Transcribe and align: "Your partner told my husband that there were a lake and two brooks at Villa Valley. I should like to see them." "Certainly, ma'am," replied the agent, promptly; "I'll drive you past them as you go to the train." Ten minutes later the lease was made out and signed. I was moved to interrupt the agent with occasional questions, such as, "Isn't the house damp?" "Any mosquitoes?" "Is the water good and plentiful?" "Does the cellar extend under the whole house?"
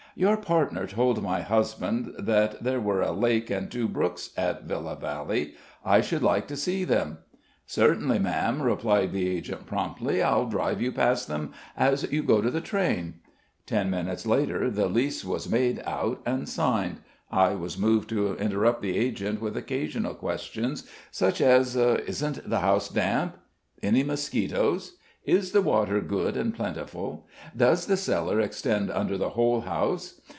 "Your 0.13 0.35
partner 0.35 0.87
told 0.87 1.23
my 1.23 1.39
husband 1.39 2.13
that 2.19 2.61
there 2.61 2.81
were 2.81 3.01
a 3.01 3.13
lake 3.13 3.49
and 3.49 3.71
two 3.71 3.87
brooks 3.87 4.31
at 4.35 4.63
Villa 4.63 4.93
Valley. 4.97 5.53
I 5.85 6.01
should 6.01 6.21
like 6.21 6.47
to 6.49 6.57
see 6.57 6.83
them." 6.83 7.19
"Certainly, 7.65 8.19
ma'am," 8.19 8.61
replied 8.61 9.13
the 9.13 9.29
agent, 9.33 9.65
promptly; 9.67 10.21
"I'll 10.21 10.47
drive 10.47 10.81
you 10.81 10.91
past 10.91 11.29
them 11.29 11.53
as 11.77 12.11
you 12.11 12.23
go 12.23 12.41
to 12.41 12.51
the 12.51 12.59
train." 12.59 13.21
Ten 13.65 13.89
minutes 13.89 14.25
later 14.25 14.69
the 14.69 14.89
lease 14.89 15.23
was 15.23 15.47
made 15.49 15.81
out 15.85 16.21
and 16.25 16.47
signed. 16.49 16.97
I 17.31 17.55
was 17.55 17.77
moved 17.77 18.09
to 18.09 18.35
interrupt 18.35 18.81
the 18.81 18.97
agent 18.97 19.39
with 19.39 19.55
occasional 19.55 20.15
questions, 20.15 20.85
such 21.09 21.39
as, 21.39 21.77
"Isn't 21.77 22.49
the 22.49 22.59
house 22.59 22.89
damp?" 22.89 23.37
"Any 23.81 24.03
mosquitoes?" 24.03 24.97
"Is 25.23 25.51
the 25.51 25.61
water 25.61 26.01
good 26.01 26.35
and 26.35 26.51
plentiful?" 26.51 27.27
"Does 27.55 27.85
the 27.85 27.95
cellar 27.95 28.39
extend 28.39 28.89
under 28.89 29.19
the 29.19 29.29
whole 29.29 29.61
house?" 29.61 30.19